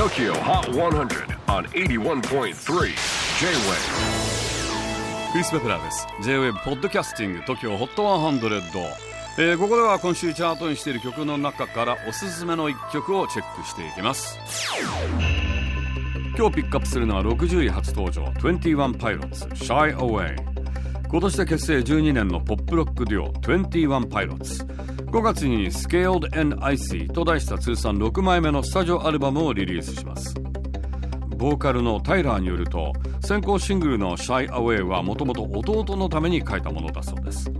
[0.00, 2.52] TOKYO HOT 100 on 81.3 J-WAVE
[5.30, 6.06] クリス・ベプラーです。
[6.22, 8.94] J-WAVE ポッドキャスティング TOKYO HOT 100、
[9.36, 14.38] えー、ここでは今週チャートにしている曲の中からおすすめの一曲をチェックしていきます。
[16.34, 20.34] 今日ピックアップするのは60位初登場21 Pilots Shy Away
[21.10, 24.79] 今年で結成12年のポップロックデュオ21 Pilots
[25.10, 30.32] 5月に Scaled and Icy と題した通算6枚目のスタジオアルバムをリリースします。
[31.36, 37.50] ボーカルのタイラーによると先行シングルの Shy Away はもともと弟のために書いたものだそうです。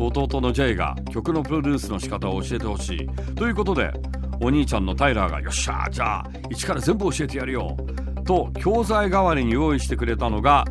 [0.00, 3.34] 弟の J が曲のプロデュースの仕方を教えてほしい。
[3.36, 3.92] ということで
[4.40, 7.76] お兄ちゃんのタイラーがよっしゃじゃあ一から全部教えてやるよ。
[8.26, 10.64] と教材代わりに用意してくれたのが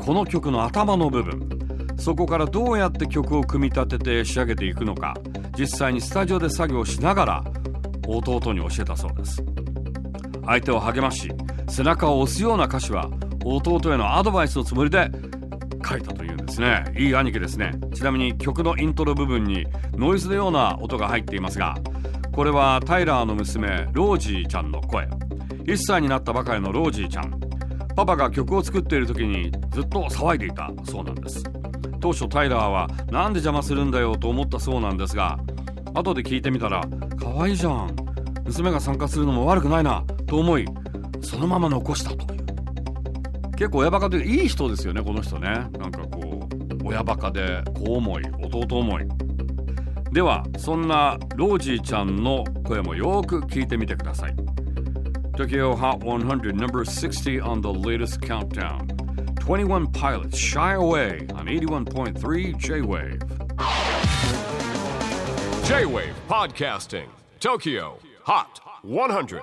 [0.00, 1.46] この曲の頭の部分。
[1.98, 5.14] そこからどうやって曲を組み立てて仕上げていくのか。
[5.58, 7.44] 実際にスタジオで作業しながら
[8.06, 9.42] 弟に教えたそうです。
[10.44, 11.30] 相手を励まし
[11.68, 13.08] 背中を押すような歌詞は
[13.44, 15.10] 弟へのアドバイスのつもりで
[15.88, 16.84] 書いたというんですね。
[16.96, 17.72] いい兄貴ですね。
[17.94, 21.76] ちなみに曲のイントロ部分にノイズのような音が入っていますが
[22.32, 25.06] これはタイラーの娘ロージーちゃんの声。
[25.64, 27.41] 1歳になったばかりのロージーちゃん。
[27.94, 31.42] パパが曲を作っている時にずっと騒いでいたそうなんです。
[32.00, 35.38] 当初タイラーは何で邪魔するんだよと思ったそうなんですが
[35.94, 36.82] 後で聞いてみたら
[37.18, 37.94] 可愛いじゃん。
[38.44, 40.66] 娘が参加するのも悪くないなと思い
[41.20, 42.42] そのまま残したという
[43.56, 45.48] 結構親バカといういい人ですよねこの人ね。
[45.48, 46.48] なんかこ
[46.82, 49.06] う親バカで子思い弟思い。
[50.10, 54.34] ではそんなロージーちゃんの声もよく聞いてみてください。
[55.36, 58.86] Tokyo Hot 100 number 60 on the latest countdown.
[59.40, 63.22] 21 Pilots Shy Away on 81.3 J-Wave.
[65.64, 67.08] J-WAVE PODCASTING
[67.40, 69.42] TOKYO HOT 100